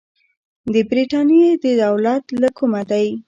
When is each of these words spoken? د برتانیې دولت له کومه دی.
د 0.73 0.75
برتانیې 0.89 1.49
دولت 1.83 2.23
له 2.41 2.49
کومه 2.57 2.81
دی. 2.91 3.07